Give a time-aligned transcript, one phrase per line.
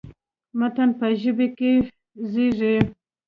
[0.59, 1.71] متن په ژبه کې
[2.31, 2.75] زېږي.